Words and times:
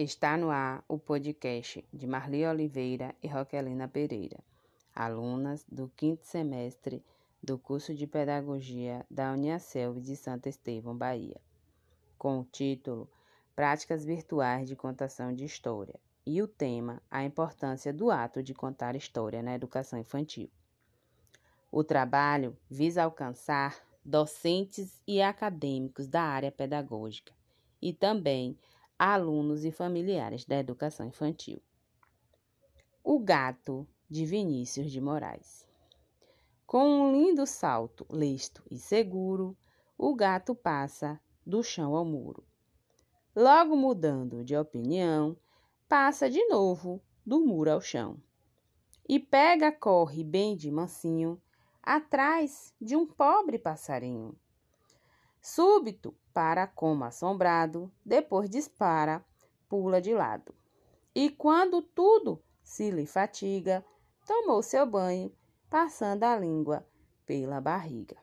Está 0.00 0.36
no 0.36 0.48
ar 0.48 0.84
o 0.86 0.96
podcast 0.96 1.84
de 1.92 2.06
Marli 2.06 2.46
Oliveira 2.46 3.16
e 3.20 3.26
Roquelina 3.26 3.88
Pereira, 3.88 4.38
alunas 4.94 5.66
do 5.68 5.90
quinto 5.96 6.24
semestre 6.24 7.04
do 7.42 7.58
curso 7.58 7.92
de 7.92 8.06
Pedagogia 8.06 9.04
da 9.10 9.32
Uniaselv 9.32 9.98
de 10.00 10.14
Santa 10.14 10.48
Estevão, 10.48 10.96
Bahia, 10.96 11.40
com 12.16 12.38
o 12.38 12.44
título 12.44 13.10
Práticas 13.56 14.04
Virtuais 14.04 14.68
de 14.68 14.76
Contação 14.76 15.34
de 15.34 15.44
História 15.44 15.98
e 16.24 16.40
o 16.40 16.46
tema 16.46 17.02
A 17.10 17.24
Importância 17.24 17.92
do 17.92 18.08
Ato 18.12 18.40
de 18.40 18.54
Contar 18.54 18.94
História 18.94 19.42
na 19.42 19.56
Educação 19.56 19.98
Infantil. 19.98 20.48
O 21.72 21.82
trabalho 21.82 22.56
visa 22.70 23.02
alcançar 23.02 23.76
docentes 24.04 25.02
e 25.08 25.20
acadêmicos 25.20 26.06
da 26.06 26.22
área 26.22 26.52
pedagógica 26.52 27.32
e 27.82 27.92
também 27.92 28.56
alunos 28.98 29.64
e 29.64 29.70
familiares 29.70 30.44
da 30.44 30.58
educação 30.58 31.06
infantil. 31.06 31.62
O 33.04 33.20
gato 33.20 33.86
de 34.10 34.26
Vinícius 34.26 34.90
de 34.90 35.00
Moraes. 35.00 35.68
Com 36.66 36.84
um 36.84 37.12
lindo 37.12 37.46
salto, 37.46 38.04
listo 38.10 38.62
e 38.70 38.76
seguro, 38.76 39.56
o 39.96 40.14
gato 40.14 40.54
passa 40.54 41.20
do 41.46 41.62
chão 41.62 41.94
ao 41.94 42.04
muro. 42.04 42.44
Logo 43.34 43.76
mudando 43.76 44.44
de 44.44 44.56
opinião, 44.56 45.36
passa 45.88 46.28
de 46.28 46.44
novo 46.46 47.00
do 47.24 47.40
muro 47.40 47.70
ao 47.70 47.80
chão. 47.80 48.20
E 49.08 49.18
pega, 49.18 49.70
corre 49.70 50.24
bem 50.24 50.56
de 50.56 50.70
mansinho, 50.70 51.40
atrás 51.82 52.74
de 52.80 52.96
um 52.96 53.06
pobre 53.06 53.58
passarinho. 53.58 54.36
Súbito, 55.40 56.14
para 56.38 56.68
como 56.68 57.02
assombrado, 57.02 57.90
depois 58.04 58.48
dispara, 58.48 59.24
pula 59.68 60.00
de 60.00 60.14
lado. 60.14 60.54
E 61.12 61.30
quando 61.30 61.82
tudo 61.82 62.40
se 62.62 62.92
lhe 62.92 63.06
fatiga, 63.06 63.84
tomou 64.24 64.62
seu 64.62 64.86
banho, 64.86 65.34
passando 65.68 66.22
a 66.22 66.38
língua 66.38 66.86
pela 67.26 67.60
barriga. 67.60 68.16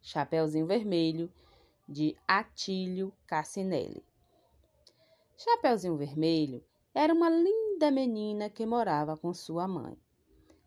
Chapeuzinho 0.00 0.66
Vermelho, 0.66 1.30
de 1.86 2.16
Atílio 2.26 3.12
Cassinelli. 3.26 4.02
Chapeuzinho 5.36 5.98
Vermelho 5.98 6.64
era 6.94 7.12
uma 7.12 7.28
linda 7.28 7.90
menina 7.90 8.48
que 8.48 8.64
morava 8.64 9.14
com 9.14 9.34
sua 9.34 9.68
mãe. 9.68 9.94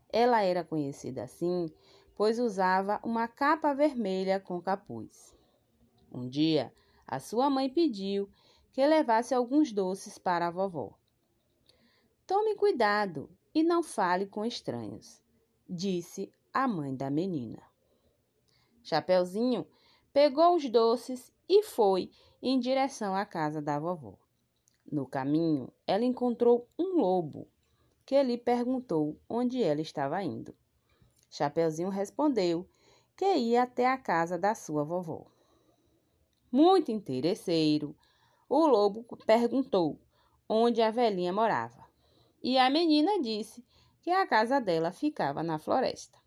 Ela 0.07 0.43
era 0.43 0.63
conhecida 0.63 1.23
assim 1.23 1.73
pois 2.15 2.37
usava 2.37 2.99
uma 3.03 3.27
capa 3.27 3.73
vermelha 3.73 4.39
com 4.39 4.61
capuz. 4.61 5.33
Um 6.13 6.29
dia, 6.29 6.71
a 7.07 7.19
sua 7.19 7.49
mãe 7.49 7.67
pediu 7.69 8.29
que 8.71 8.85
levasse 8.85 9.33
alguns 9.33 9.71
doces 9.71 10.19
para 10.19 10.47
a 10.47 10.51
vovó. 10.51 10.93
Tome 12.27 12.55
cuidado 12.55 13.29
e 13.53 13.63
não 13.63 13.81
fale 13.81 14.27
com 14.27 14.45
estranhos, 14.45 15.19
disse 15.67 16.31
a 16.53 16.67
mãe 16.67 16.95
da 16.95 17.09
menina. 17.09 17.61
Chapeuzinho 18.83 19.65
pegou 20.13 20.55
os 20.55 20.69
doces 20.69 21.33
e 21.49 21.63
foi 21.63 22.11
em 22.41 22.59
direção 22.59 23.15
à 23.15 23.25
casa 23.25 23.61
da 23.61 23.79
vovó. 23.79 24.17
No 24.89 25.07
caminho, 25.07 25.73
ela 25.87 26.05
encontrou 26.05 26.67
um 26.77 26.97
lobo 26.99 27.47
que 28.05 28.21
lhe 28.21 28.37
perguntou 28.37 29.19
onde 29.27 29.63
ela 29.63 29.81
estava 29.81 30.21
indo. 30.21 30.55
Chapeuzinho 31.29 31.89
respondeu 31.89 32.69
que 33.15 33.35
ia 33.35 33.63
até 33.63 33.87
a 33.87 33.97
casa 33.97 34.37
da 34.37 34.53
sua 34.53 34.83
vovó. 34.83 35.32
Muito 36.53 36.91
interesseiro, 36.91 37.95
o 38.47 38.67
lobo 38.67 39.03
perguntou 39.25 39.99
onde 40.47 40.83
a 40.83 40.91
velhinha 40.91 41.33
morava. 41.33 41.83
E 42.43 42.59
a 42.59 42.69
menina 42.69 43.19
disse 43.19 43.65
que 44.03 44.11
a 44.11 44.27
casa 44.27 44.61
dela 44.61 44.91
ficava 44.91 45.41
na 45.41 45.57
floresta. 45.57 46.19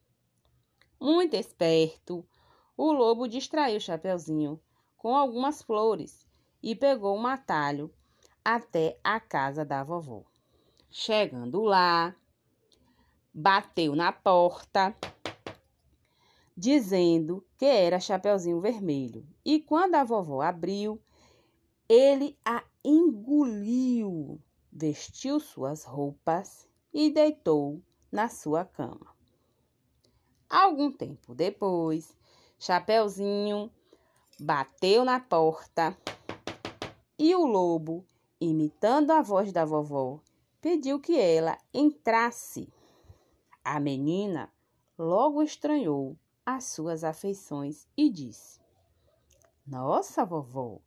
Muito 1.01 1.35
esperto, 1.35 2.29
o 2.77 2.91
lobo 2.91 3.29
distraiu 3.29 3.79
Chapeuzinho 3.79 4.61
com 4.97 5.15
algumas 5.15 5.63
flores 5.63 6.27
e 6.61 6.75
pegou 6.75 7.17
um 7.17 7.27
atalho 7.29 7.95
até 8.45 8.99
a 9.05 9.21
casa 9.21 9.65
da 9.65 9.85
vovó. 9.85 10.25
Chegando 10.91 11.63
lá, 11.63 12.13
bateu 13.33 13.95
na 13.95 14.11
porta, 14.11 14.93
dizendo 16.57 17.45
que 17.59 17.67
era 17.67 18.01
Chapeuzinho 18.01 18.61
Vermelho. 18.61 19.27
E 19.45 19.61
quando 19.61 19.97
a 19.97 20.05
vovó 20.05 20.41
abriu, 20.41 21.01
ele 21.89 22.37
a 22.45 22.65
engoliu, 22.83 24.41
vestiu 24.73 25.39
suas 25.39 25.85
roupas 25.85 26.67
e 26.93 27.11
deitou 27.11 27.83
na 28.11 28.29
sua 28.29 28.65
cama. 28.65 29.15
Algum 30.49 30.91
tempo 30.91 31.35
depois, 31.35 32.17
Chapeuzinho 32.59 33.71
bateu 34.41 35.05
na 35.05 35.21
porta 35.21 35.97
e 37.19 37.35
o 37.35 37.45
lobo, 37.45 38.05
imitando 38.41 39.11
a 39.11 39.21
voz 39.21 39.53
da 39.53 39.65
vovó, 39.65 40.21
pediu 40.61 41.01
que 41.01 41.19
ela 41.19 41.59
entrasse. 41.73 42.69
A 43.65 43.81
menina 43.81 44.53
logo 44.97 45.43
estranhou 45.43 46.17
as 46.47 46.63
suas 46.65 47.03
afeições 47.03 47.89
e 47.97 48.09
disse: 48.09 48.61
Nossa, 49.67 50.25
vovó, 50.25 50.79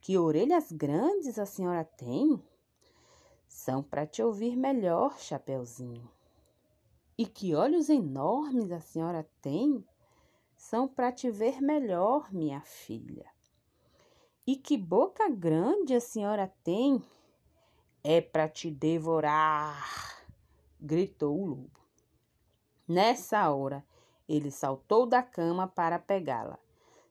que 0.00 0.16
orelhas 0.16 0.72
grandes 0.72 1.38
a 1.38 1.44
senhora 1.44 1.84
tem! 1.84 2.42
São 3.46 3.82
para 3.82 4.06
te 4.06 4.22
ouvir 4.22 4.56
melhor, 4.56 5.18
Chapeuzinho. 5.18 6.10
E 7.16 7.26
que 7.26 7.54
olhos 7.54 7.90
enormes 7.90 8.72
a 8.72 8.80
senhora 8.80 9.28
tem! 9.42 9.84
São 10.56 10.88
para 10.88 11.12
te 11.12 11.30
ver 11.30 11.60
melhor, 11.60 12.32
minha 12.32 12.62
filha. 12.62 13.30
E 14.46 14.56
que 14.56 14.76
boca 14.76 15.28
grande 15.28 15.94
a 15.94 16.00
senhora 16.00 16.52
tem! 16.64 17.02
É 18.02 18.20
para 18.20 18.48
te 18.48 18.70
devorar! 18.70 20.24
gritou 20.80 21.38
o 21.38 21.46
lobo. 21.46 21.80
Nessa 22.86 23.48
hora, 23.50 23.84
ele 24.28 24.50
saltou 24.50 25.06
da 25.06 25.22
cama 25.22 25.66
para 25.66 25.98
pegá-la. 25.98 26.58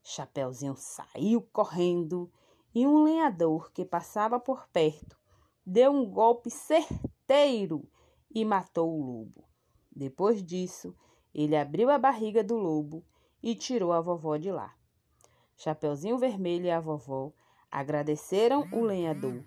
Chapeuzinho 0.03 0.75
saiu 0.75 1.41
correndo 1.53 2.31
e 2.73 2.85
um 2.85 3.03
lenhador 3.03 3.71
que 3.71 3.85
passava 3.85 4.39
por 4.39 4.67
perto 4.67 5.17
deu 5.65 5.91
um 5.91 6.05
golpe 6.05 6.49
certeiro 6.49 7.87
e 8.29 8.43
matou 8.43 8.89
o 8.89 9.01
lobo. 9.01 9.45
Depois 9.95 10.43
disso, 10.43 10.95
ele 11.33 11.55
abriu 11.55 11.89
a 11.89 11.97
barriga 11.97 12.43
do 12.43 12.57
lobo 12.57 13.03
e 13.41 13.55
tirou 13.55 13.91
a 13.91 14.01
vovó 14.01 14.37
de 14.37 14.51
lá. 14.51 14.75
Chapeuzinho 15.55 16.17
Vermelho 16.17 16.65
e 16.65 16.71
a 16.71 16.79
vovó 16.79 17.31
agradeceram 17.71 18.67
o 18.71 18.81
lenhador 18.81 19.43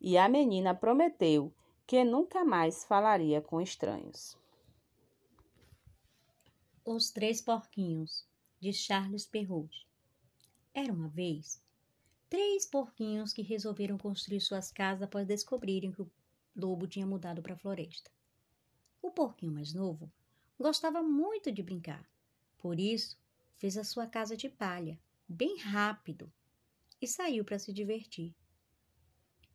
e 0.00 0.16
a 0.16 0.28
menina 0.28 0.74
prometeu 0.74 1.52
que 1.86 2.04
nunca 2.04 2.44
mais 2.44 2.84
falaria 2.84 3.40
com 3.40 3.60
estranhos. 3.60 4.36
Os 6.88 7.10
Três 7.10 7.40
Porquinhos, 7.40 8.24
de 8.60 8.72
Charles 8.72 9.26
Perrault. 9.26 9.88
Era 10.72 10.92
uma 10.92 11.08
vez 11.08 11.60
três 12.30 12.64
porquinhos 12.64 13.32
que 13.32 13.42
resolveram 13.42 13.98
construir 13.98 14.40
suas 14.40 14.70
casas 14.70 15.02
após 15.02 15.26
descobrirem 15.26 15.90
que 15.90 16.00
o 16.00 16.10
lobo 16.54 16.86
tinha 16.86 17.04
mudado 17.04 17.42
para 17.42 17.54
a 17.54 17.58
floresta. 17.58 18.08
O 19.02 19.10
porquinho 19.10 19.50
mais 19.50 19.74
novo 19.74 20.08
gostava 20.56 21.02
muito 21.02 21.50
de 21.50 21.60
brincar, 21.60 22.08
por 22.56 22.78
isso 22.78 23.18
fez 23.56 23.76
a 23.76 23.82
sua 23.82 24.06
casa 24.06 24.36
de 24.36 24.48
palha, 24.48 24.96
bem 25.28 25.58
rápido, 25.58 26.32
e 27.02 27.08
saiu 27.08 27.44
para 27.44 27.58
se 27.58 27.72
divertir. 27.72 28.32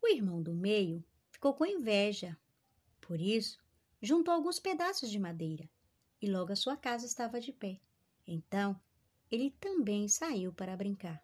O 0.01 0.07
irmão 0.09 0.43
do 0.43 0.53
meio 0.53 1.01
ficou 1.29 1.53
com 1.53 1.65
inveja, 1.65 2.37
por 2.99 3.21
isso 3.21 3.57
juntou 4.01 4.33
alguns 4.33 4.59
pedaços 4.59 5.09
de 5.09 5.17
madeira 5.17 5.69
e 6.21 6.29
logo 6.29 6.51
a 6.51 6.55
sua 6.55 6.77
casa 6.77 7.05
estava 7.05 7.39
de 7.41 7.51
pé. 7.51 7.79
Então, 8.27 8.79
ele 9.31 9.51
também 9.59 10.07
saiu 10.07 10.53
para 10.53 10.77
brincar. 10.77 11.21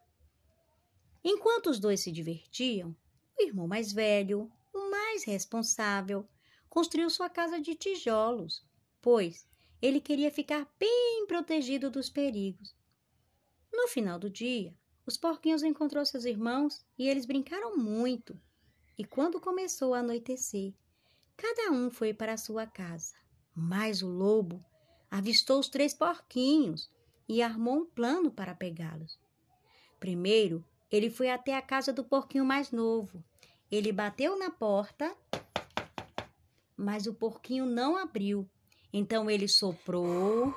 Enquanto 1.23 1.69
os 1.69 1.79
dois 1.79 1.99
se 1.99 2.11
divertiam, 2.11 2.95
o 3.37 3.43
irmão 3.43 3.67
mais 3.67 3.91
velho, 3.91 4.51
o 4.73 4.89
mais 4.89 5.23
responsável, 5.23 6.27
construiu 6.69 7.09
sua 7.09 7.29
casa 7.29 7.59
de 7.59 7.75
tijolos, 7.75 8.65
pois 9.01 9.47
ele 9.81 10.01
queria 10.01 10.31
ficar 10.31 10.67
bem 10.79 11.25
protegido 11.27 11.91
dos 11.91 12.09
perigos. 12.09 12.75
No 13.71 13.87
final 13.87 14.17
do 14.17 14.29
dia, 14.29 14.75
os 15.05 15.17
porquinhos 15.17 15.63
encontrou 15.63 16.05
seus 16.05 16.25
irmãos 16.25 16.85
e 16.97 17.07
eles 17.07 17.25
brincaram 17.25 17.77
muito. 17.77 18.39
E 18.97 19.05
quando 19.05 19.39
começou 19.39 19.93
a 19.93 19.99
anoitecer, 19.99 20.73
cada 21.35 21.71
um 21.71 21.91
foi 21.91 22.13
para 22.13 22.37
sua 22.37 22.65
casa. 22.65 23.13
Mas 23.53 24.01
o 24.01 24.07
lobo 24.07 24.63
avistou 25.09 25.59
os 25.59 25.69
três 25.69 25.93
porquinhos 25.93 26.89
e 27.27 27.41
armou 27.41 27.77
um 27.77 27.85
plano 27.85 28.31
para 28.31 28.55
pegá-los. 28.55 29.19
Primeiro, 29.99 30.63
ele 30.91 31.09
foi 31.09 31.29
até 31.29 31.55
a 31.55 31.61
casa 31.61 31.91
do 31.91 32.03
porquinho 32.03 32.45
mais 32.45 32.71
novo 32.71 33.23
Ele 33.69 33.91
bateu 33.91 34.39
na 34.39 34.49
porta, 34.49 35.13
mas 36.77 37.05
o 37.05 37.13
porquinho 37.13 37.65
não 37.65 37.97
abriu. 37.97 38.49
Então 38.93 39.29
ele 39.29 39.47
soprou, 39.47 40.53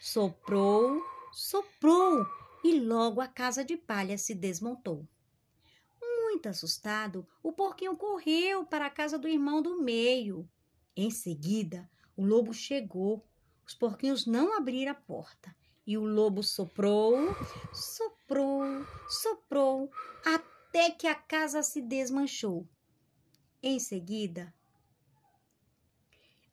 soprou, 0.00 1.04
soprou 1.32 2.26
e 2.64 2.80
logo 2.80 3.20
a 3.20 3.28
casa 3.28 3.62
de 3.62 3.76
palha 3.76 4.16
se 4.16 4.34
desmontou. 4.34 5.06
Muito 6.00 6.48
assustado, 6.48 7.26
o 7.42 7.52
porquinho 7.52 7.96
correu 7.96 8.64
para 8.64 8.86
a 8.86 8.90
casa 8.90 9.18
do 9.18 9.28
irmão 9.28 9.60
do 9.60 9.82
meio. 9.82 10.48
Em 10.96 11.10
seguida, 11.10 11.88
o 12.16 12.24
lobo 12.24 12.54
chegou. 12.54 13.22
Os 13.66 13.74
porquinhos 13.74 14.26
não 14.26 14.56
abriram 14.56 14.92
a 14.92 14.94
porta. 14.94 15.54
E 15.86 15.98
o 15.98 16.04
lobo 16.04 16.42
soprou, 16.42 17.34
soprou, 17.72 18.62
soprou, 19.08 19.90
até 20.24 20.90
que 20.90 21.06
a 21.06 21.14
casa 21.14 21.62
se 21.62 21.82
desmanchou. 21.82 22.66
Em 23.62 23.78
seguida, 23.78 24.54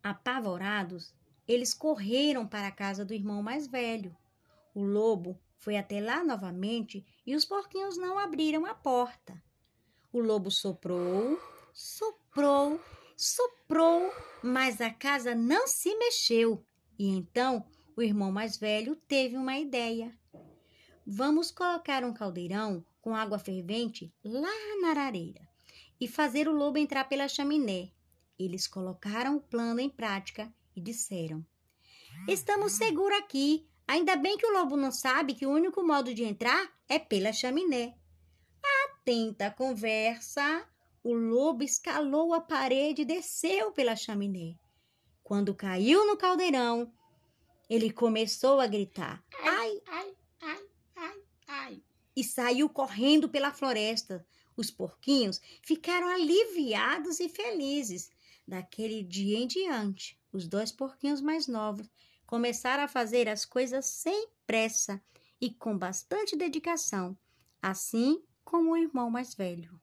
apavorados, 0.03 1.13
eles 1.47 1.73
correram 1.73 2.47
para 2.47 2.67
a 2.67 2.71
casa 2.71 3.05
do 3.05 3.13
irmão 3.13 3.41
mais 3.41 3.67
velho. 3.67 4.15
O 4.73 4.83
lobo 4.83 5.39
foi 5.57 5.77
até 5.77 6.01
lá 6.01 6.23
novamente 6.23 7.05
e 7.25 7.35
os 7.35 7.45
porquinhos 7.45 7.97
não 7.97 8.17
abriram 8.17 8.65
a 8.65 8.73
porta. 8.73 9.41
O 10.11 10.19
lobo 10.19 10.51
soprou, 10.51 11.39
soprou, 11.73 12.81
soprou, 13.15 14.11
mas 14.43 14.81
a 14.81 14.89
casa 14.89 15.35
não 15.35 15.67
se 15.67 15.95
mexeu. 15.95 16.65
E 17.01 17.07
então 17.07 17.65
o 17.97 18.03
irmão 18.03 18.31
mais 18.31 18.57
velho 18.57 18.95
teve 18.95 19.35
uma 19.35 19.57
ideia. 19.57 20.15
Vamos 21.03 21.49
colocar 21.49 22.03
um 22.03 22.13
caldeirão 22.13 22.85
com 23.01 23.15
água 23.15 23.39
fervente 23.39 24.13
lá 24.23 24.53
na 24.79 24.89
arareira 24.89 25.41
e 25.99 26.07
fazer 26.07 26.47
o 26.47 26.51
lobo 26.51 26.77
entrar 26.77 27.05
pela 27.09 27.27
chaminé. 27.27 27.89
Eles 28.37 28.67
colocaram 28.67 29.37
o 29.37 29.41
plano 29.41 29.79
em 29.79 29.89
prática 29.89 30.53
e 30.75 30.79
disseram: 30.79 31.43
Estamos 32.27 32.73
seguros 32.73 33.17
aqui. 33.17 33.67
Ainda 33.87 34.15
bem 34.15 34.37
que 34.37 34.45
o 34.45 34.53
lobo 34.53 34.77
não 34.77 34.91
sabe 34.91 35.33
que 35.33 35.47
o 35.47 35.51
único 35.51 35.81
modo 35.81 36.13
de 36.13 36.23
entrar 36.23 36.71
é 36.87 36.99
pela 36.99 37.33
chaminé. 37.33 37.95
Atenta 38.85 39.47
à 39.47 39.51
conversa, 39.51 40.63
o 41.03 41.15
lobo 41.15 41.63
escalou 41.63 42.31
a 42.31 42.39
parede 42.39 43.01
e 43.01 43.05
desceu 43.05 43.71
pela 43.71 43.95
chaminé. 43.95 44.60
Quando 45.31 45.55
caiu 45.55 46.05
no 46.05 46.17
caldeirão, 46.17 46.91
ele 47.69 47.89
começou 47.89 48.59
a 48.59 48.67
gritar: 48.67 49.23
ai, 49.41 49.81
ai, 49.87 50.13
ai, 50.41 50.69
ai, 50.93 51.23
ai, 51.47 51.83
e 52.13 52.21
saiu 52.21 52.67
correndo 52.67 53.29
pela 53.29 53.53
floresta. 53.53 54.27
Os 54.57 54.69
porquinhos 54.69 55.39
ficaram 55.63 56.09
aliviados 56.09 57.21
e 57.21 57.29
felizes. 57.29 58.11
Daquele 58.45 59.01
dia 59.01 59.39
em 59.39 59.47
diante, 59.47 60.19
os 60.33 60.49
dois 60.49 60.69
porquinhos 60.69 61.21
mais 61.21 61.47
novos 61.47 61.89
começaram 62.27 62.83
a 62.83 62.89
fazer 62.89 63.29
as 63.29 63.45
coisas 63.45 63.85
sem 63.85 64.27
pressa 64.45 65.01
e 65.39 65.49
com 65.49 65.77
bastante 65.77 66.35
dedicação, 66.35 67.17
assim 67.61 68.21
como 68.43 68.71
o 68.71 68.77
irmão 68.77 69.09
mais 69.09 69.33
velho. 69.33 69.79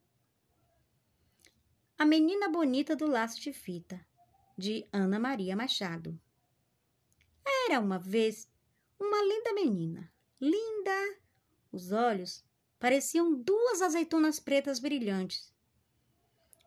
A 1.96 2.04
Menina 2.04 2.50
Bonita 2.50 2.94
do 2.94 3.06
Laço 3.06 3.40
de 3.40 3.54
Fita, 3.54 4.06
de 4.58 4.88
Ana 4.92 5.20
Maria 5.20 5.54
Machado. 5.54 6.20
Era 7.64 7.78
uma 7.78 7.96
vez 7.96 8.48
uma 8.98 9.22
linda 9.22 9.52
menina. 9.52 10.12
Linda! 10.40 11.16
Os 11.70 11.92
olhos 11.92 12.44
pareciam 12.80 13.32
duas 13.32 13.80
azeitonas 13.80 14.40
pretas 14.40 14.80
brilhantes. 14.80 15.54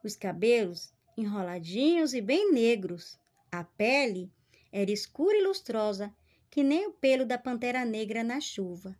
Os 0.01 0.15
cabelos 0.15 0.93
enroladinhos 1.17 2.13
e 2.13 2.21
bem 2.21 2.53
negros. 2.53 3.19
A 3.51 3.65
pele 3.65 4.31
era 4.71 4.89
escura 4.89 5.37
e 5.37 5.43
lustrosa, 5.43 6.15
que 6.49 6.63
nem 6.63 6.87
o 6.87 6.93
pelo 6.93 7.25
da 7.25 7.37
pantera 7.37 7.83
negra 7.83 8.23
na 8.23 8.39
chuva. 8.39 8.97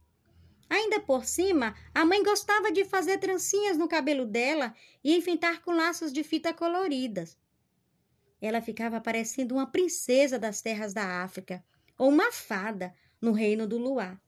Ainda 0.69 0.99
por 0.99 1.23
cima, 1.23 1.75
a 1.93 2.03
mãe 2.03 2.21
gostava 2.23 2.71
de 2.71 2.83
fazer 2.83 3.19
trancinhas 3.19 3.77
no 3.77 3.87
cabelo 3.87 4.25
dela 4.25 4.75
e 5.01 5.15
enfeitar 5.15 5.61
com 5.61 5.71
laços 5.71 6.11
de 6.11 6.23
fita 6.23 6.53
coloridas. 6.53 7.37
Ela 8.41 8.61
ficava 8.61 8.99
parecendo 8.99 9.55
uma 9.55 9.67
princesa 9.67 10.39
das 10.39 10.61
terras 10.61 10.93
da 10.93 11.23
África, 11.23 11.63
ou 11.97 12.09
uma 12.09 12.31
fada 12.31 12.93
no 13.21 13.31
reino 13.31 13.67
do 13.67 13.77
luar. 13.77 14.19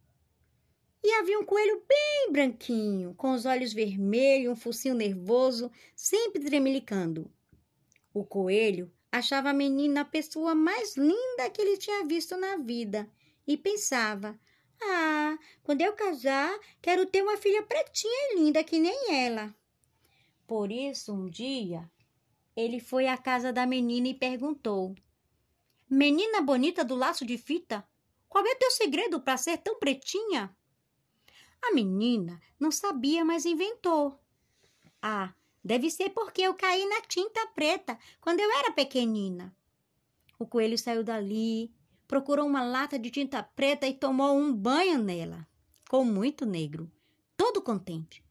E 1.04 1.12
havia 1.16 1.40
um 1.40 1.44
coelho 1.44 1.84
bem 1.90 2.32
branquinho, 2.32 3.14
com 3.16 3.34
os 3.34 3.46
olhos 3.46 3.74
vermelhos, 3.74 4.54
um 4.54 4.56
focinho 4.56 4.96
nervoso, 4.96 5.72
sempre 5.96 6.42
tremelicando. 6.42 7.30
O 8.14 8.24
coelho 8.24 8.90
achava 9.12 9.50
a 9.50 9.54
menina 9.54 10.02
a 10.02 10.06
pessoa 10.06 10.56
mais 10.56 10.96
linda 10.96 11.50
que 11.52 11.62
ele 11.62 11.78
tinha 11.78 12.06
visto 12.06 12.38
na 12.38 12.58
vida 12.58 13.10
e 13.46 13.58
pensava: 13.58 14.40
Ah, 14.82 15.38
quando 15.64 15.82
eu 15.82 15.94
casar, 15.94 16.58
quero 16.82 17.06
ter 17.06 17.22
uma 17.22 17.38
filha 17.38 17.64
pretinha 17.64 18.32
e 18.32 18.40
linda 18.40 18.64
que 18.64 18.80
nem 18.80 19.14
ela. 19.14 19.54
Por 20.48 20.72
isso, 20.72 21.14
um 21.14 21.30
dia, 21.30 21.90
ele 22.56 22.80
foi 22.80 23.08
à 23.08 23.18
casa 23.18 23.52
da 23.52 23.66
menina 23.66 24.08
e 24.08 24.14
perguntou: 24.14 24.96
Menina 25.90 26.42
bonita 26.42 26.84
do 26.84 26.96
laço 26.96 27.26
de 27.26 27.38
fita, 27.38 27.88
qual 28.30 28.46
é 28.46 28.56
teu 28.56 28.72
segredo 28.72 29.20
para 29.22 29.38
ser 29.38 29.58
tão 29.58 29.78
pretinha? 29.80 30.56
A 31.62 31.74
menina 31.74 32.42
não 32.60 32.72
sabia, 32.72 33.24
mas 33.24 33.46
inventou. 33.46 34.20
Ah, 35.02 35.34
deve 35.64 35.90
ser 35.90 36.10
porque 36.10 36.42
eu 36.42 36.54
caí 36.54 36.86
na 36.86 37.02
tinta 37.02 37.46
preta 37.48 37.98
quando 38.20 38.40
eu 38.40 38.52
era 38.60 38.72
pequenina. 38.72 39.56
O 40.40 40.48
coelho 40.48 40.78
saiu 40.78 41.04
dali, 41.04 41.72
procurou 42.08 42.46
uma 42.46 42.64
lata 42.64 43.00
de 43.00 43.10
tinta 43.10 43.42
preta 43.42 43.88
e 43.88 43.94
tomou 43.94 44.36
um 44.36 44.54
banho 44.54 45.02
nela. 45.02 45.48
Ficou 45.84 46.04
muito 46.04 46.46
negro, 46.46 46.92
todo 47.38 47.62
contente. 47.62 48.24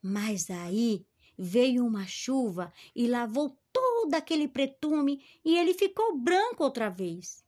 Mas 0.00 0.50
aí 0.50 1.04
veio 1.36 1.84
uma 1.84 2.06
chuva 2.06 2.72
e 2.94 3.06
lavou 3.06 3.57
todo 4.08 4.14
aquele 4.14 4.48
pretume 4.48 5.22
e 5.44 5.58
ele 5.58 5.74
ficou 5.74 6.16
branco 6.16 6.64
outra 6.64 6.88
vez. 6.88 7.44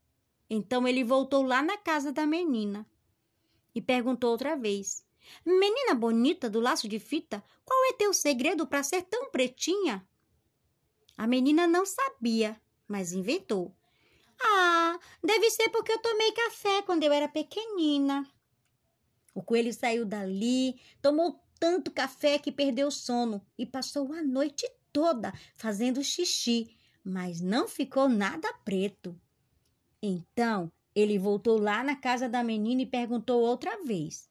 Então 0.48 0.86
ele 0.86 1.02
voltou 1.02 1.42
lá 1.42 1.62
na 1.62 1.78
casa 1.78 2.12
da 2.12 2.26
menina 2.26 2.86
e 3.74 3.80
perguntou 3.80 4.30
outra 4.30 4.56
vez: 4.56 5.02
Menina 5.44 5.94
bonita 5.94 6.50
do 6.50 6.60
laço 6.60 6.86
de 6.86 6.98
fita, 6.98 7.42
qual 7.64 7.84
é 7.86 7.94
teu 7.94 8.12
segredo 8.12 8.66
para 8.66 8.82
ser 8.82 9.02
tão 9.02 9.30
pretinha? 9.30 10.06
A 11.16 11.26
menina 11.26 11.66
não 11.66 11.86
sabia, 11.86 12.60
mas 12.86 13.12
inventou. 13.12 13.74
Ah, 14.42 14.98
deve 15.22 15.50
ser 15.50 15.70
porque 15.70 15.92
eu 15.92 15.98
tomei 15.98 16.32
café 16.32 16.82
quando 16.82 17.04
eu 17.04 17.12
era 17.12 17.28
pequenina. 17.28 18.26
O 19.34 19.42
coelho 19.42 19.72
saiu 19.72 20.04
dali, 20.04 20.78
tomou 21.00 21.40
tanto 21.58 21.90
café 21.90 22.38
que 22.38 22.50
perdeu 22.50 22.88
o 22.88 22.92
sono 22.92 23.40
e 23.56 23.64
passou 23.64 24.12
a 24.12 24.22
noite 24.22 24.66
toda 24.92 25.32
fazendo 25.56 26.02
xixi, 26.02 26.76
mas 27.04 27.40
não 27.40 27.66
ficou 27.68 28.08
nada 28.08 28.52
preto. 28.64 29.18
Então 30.02 30.70
ele 30.94 31.18
voltou 31.18 31.60
lá 31.60 31.82
na 31.82 31.96
casa 31.96 32.28
da 32.28 32.42
menina 32.42 32.82
e 32.82 32.86
perguntou 32.86 33.40
outra 33.40 33.82
vez: 33.84 34.28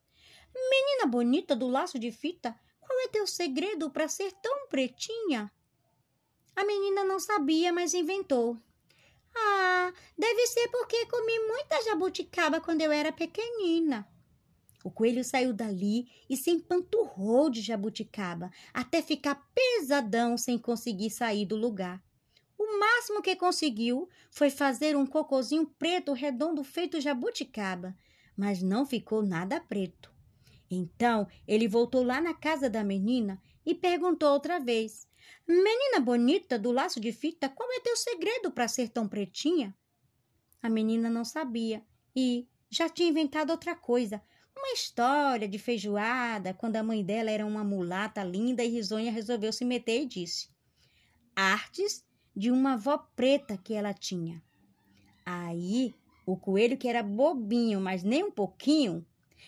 Menina 0.54 1.06
bonita 1.06 1.56
do 1.56 1.68
laço 1.68 1.98
de 1.98 2.12
fita, 2.12 2.58
qual 2.80 3.00
é 3.02 3.08
teu 3.08 3.26
segredo 3.28 3.90
para 3.90 4.08
ser 4.08 4.32
tão 4.42 4.68
pretinha? 4.68 5.52
A 6.56 6.66
menina 6.66 7.04
não 7.04 7.20
sabia, 7.20 7.72
mas 7.72 7.94
inventou. 7.94 8.58
Ah, 9.36 9.94
deve 10.18 10.48
ser 10.48 10.68
porque 10.70 11.06
comi 11.06 11.40
muita 11.48 11.82
jabuticaba 11.84 12.60
quando 12.60 12.82
eu 12.82 12.92
era 12.92 13.12
pequenina. 13.12 14.08
O 14.84 14.90
coelho 14.90 15.24
saiu 15.24 15.54
dali 15.54 16.08
e 16.30 16.38
se 16.38 16.52
empanturrou 16.52 17.50
de 17.50 17.62
jabuticaba 17.62 18.50
até 18.74 19.02
ficar 19.02 19.36
pesadão 19.54 20.38
sem 20.38 20.58
conseguir 20.58 21.10
sair 21.10 21.46
do 21.46 21.56
lugar. 21.56 22.02
O 22.58 22.80
máximo 22.80 23.22
que 23.22 23.36
conseguiu 23.36 24.08
foi 24.32 24.50
fazer 24.50 24.96
um 24.96 25.06
cocozinho 25.06 25.66
preto 25.78 26.14
redondo 26.14 26.64
feito 26.64 27.02
jabuticaba, 27.02 27.96
mas 28.36 28.62
não 28.62 28.86
ficou 28.86 29.22
nada 29.22 29.60
preto. 29.60 30.14
Então 30.70 31.28
ele 31.48 31.68
voltou 31.68 32.04
lá 32.04 32.22
na 32.22 32.34
casa 32.34 32.70
da 32.70 32.84
menina 32.84 33.42
e 33.66 33.76
perguntou 33.76 34.30
outra 34.30 34.60
vez: 34.60 35.08
Menina 35.48 36.00
bonita 36.00 36.60
do 36.60 36.72
laço 36.72 37.00
de 37.00 37.12
fita, 37.12 37.50
qual 37.50 37.70
é 37.72 37.80
teu 37.80 37.98
segredo 37.98 38.52
para 38.52 38.68
ser 38.68 38.90
tão 38.90 39.08
pretinha? 39.08 39.76
A 40.62 40.70
menina 40.70 41.10
não 41.10 41.26
sabia 41.26 41.84
e 42.16 42.48
já 42.70 42.88
tinha 42.88 43.10
inventado 43.10 43.50
outra 43.50 43.76
coisa, 43.76 44.22
uma 44.60 44.74
história 44.74 45.48
de 45.48 45.58
feijoada, 45.58 46.54
quando 46.54 46.76
a 46.76 46.84
mãe 46.84 47.04
dela 47.04 47.32
era 47.32 47.46
uma 47.46 47.64
mulata 47.64 48.24
linda 48.24 48.64
e 48.64 48.70
risonha, 48.70 49.12
resolveu 49.12 49.52
se 49.52 49.66
meter 49.66 50.04
e 50.04 50.06
disse: 50.06 50.50
Artes 51.36 52.06
de 52.36 52.52
uma 52.52 52.74
avó 52.74 52.98
preta 53.16 53.58
que 53.58 53.74
ela 53.74 53.94
tinha. 53.94 54.44
Aí 55.26 55.96
o 56.26 56.38
coelho, 56.38 56.78
que 56.78 56.88
era 56.88 57.02
bobinho, 57.02 57.82
mas 57.82 58.04
nem 58.04 58.24
um 58.24 58.32
pouquinho, 58.32 59.06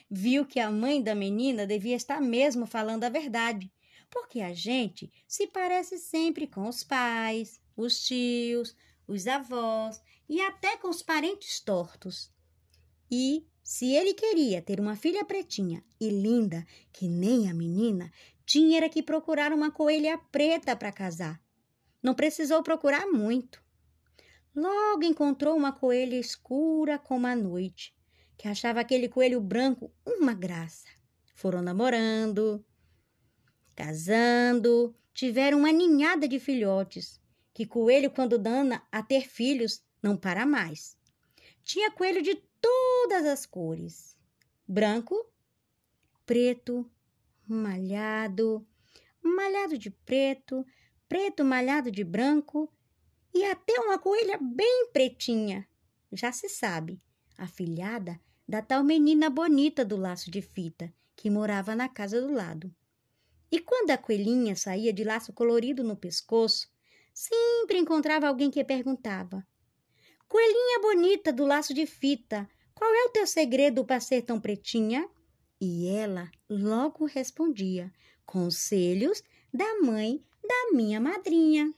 viu 0.09 0.45
que 0.45 0.59
a 0.59 0.71
mãe 0.71 1.01
da 1.01 1.13
menina 1.13 1.67
devia 1.67 1.95
estar 1.95 2.19
mesmo 2.19 2.65
falando 2.65 3.03
a 3.03 3.09
verdade. 3.09 3.71
porque 4.09 4.41
a 4.41 4.53
gente 4.53 5.09
se 5.25 5.47
parece 5.47 5.97
sempre 5.97 6.45
com 6.45 6.67
os 6.67 6.83
pais, 6.83 7.61
os 7.77 8.05
tios, 8.05 8.75
os 9.07 9.25
avós 9.25 10.01
e 10.27 10.41
até 10.41 10.75
com 10.75 10.89
os 10.89 11.01
parentes 11.01 11.61
tortos. 11.61 12.29
E 13.09 13.47
se 13.63 13.93
ele 13.93 14.13
queria 14.13 14.61
ter 14.61 14.79
uma 14.79 14.95
filha 14.95 15.23
pretinha 15.23 15.83
e 15.99 16.09
linda, 16.09 16.65
que 16.91 17.07
nem 17.07 17.49
a 17.49 17.53
menina, 17.53 18.11
tinha 18.45 18.77
era 18.77 18.89
que 18.89 19.03
procurar 19.03 19.53
uma 19.53 19.71
coelha 19.71 20.17
preta 20.31 20.75
para 20.75 20.91
casar. 20.91 21.41
Não 22.01 22.13
precisou 22.13 22.63
procurar 22.63 23.07
muito. 23.07 23.63
Logo 24.55 25.03
encontrou 25.03 25.55
uma 25.55 25.71
coelha 25.71 26.17
escura 26.17 26.97
como 26.97 27.27
a 27.27 27.35
noite, 27.35 27.95
que 28.37 28.47
achava 28.47 28.81
aquele 28.81 29.07
coelho 29.07 29.39
branco 29.39 29.93
uma 30.05 30.33
graça. 30.33 30.87
Foram 31.35 31.61
namorando, 31.61 32.65
casando, 33.75 34.93
tiveram 35.13 35.59
uma 35.59 35.71
ninhada 35.71 36.27
de 36.27 36.39
filhotes, 36.39 37.21
que 37.53 37.65
coelho, 37.65 38.11
quando 38.11 38.37
dana 38.37 38.85
a 38.91 39.01
ter 39.03 39.27
filhos, 39.27 39.83
não 40.01 40.17
para 40.17 40.45
mais. 40.45 40.97
Tinha 41.63 41.91
coelho 41.91 42.21
de 42.21 42.41
todas 42.61 43.25
as 43.25 43.45
cores: 43.45 44.17
branco, 44.67 45.25
preto, 46.25 46.89
malhado, 47.47 48.65
malhado 49.21 49.77
de 49.77 49.89
preto, 49.89 50.65
preto 51.09 51.43
malhado 51.43 51.91
de 51.91 52.03
branco 52.03 52.71
e 53.33 53.43
até 53.43 53.79
uma 53.79 53.97
coelha 53.97 54.37
bem 54.41 54.89
pretinha. 54.93 55.67
Já 56.11 56.31
se 56.31 56.47
sabe, 56.49 57.01
a 57.37 57.47
filhada 57.47 58.19
da 58.47 58.61
tal 58.61 58.83
menina 58.83 59.29
bonita 59.29 59.85
do 59.85 59.95
laço 59.95 60.29
de 60.29 60.41
fita, 60.41 60.93
que 61.15 61.29
morava 61.29 61.75
na 61.75 61.87
casa 61.87 62.19
do 62.21 62.33
lado. 62.33 62.73
E 63.51 63.59
quando 63.59 63.91
a 63.91 63.97
coelhinha 63.97 64.55
saía 64.55 64.93
de 64.93 65.03
laço 65.03 65.33
colorido 65.33 65.83
no 65.83 65.95
pescoço, 65.95 66.69
sempre 67.13 67.77
encontrava 67.77 68.27
alguém 68.27 68.49
que 68.49 68.63
perguntava: 68.63 69.45
Coelhinha 70.31 70.79
bonita 70.79 71.33
do 71.33 71.45
laço 71.45 71.73
de 71.73 71.85
fita, 71.85 72.49
qual 72.73 72.89
é 72.89 73.03
o 73.03 73.09
teu 73.09 73.27
segredo 73.27 73.83
para 73.83 73.99
ser 73.99 74.21
tão 74.21 74.39
pretinha? 74.39 75.05
E 75.59 75.89
ela 75.89 76.31
logo 76.49 77.03
respondia: 77.03 77.91
Conselhos 78.25 79.21
da 79.53 79.81
mãe 79.81 80.23
da 80.41 80.71
minha 80.71 81.01
madrinha. 81.01 81.73